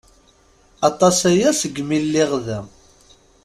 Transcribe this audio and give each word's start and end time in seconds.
Aṭas-aya 0.89 1.49
segmi 1.61 1.99
lliɣ 2.05 2.31
da. 2.45 2.59